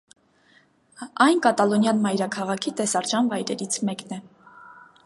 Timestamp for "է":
4.19-4.23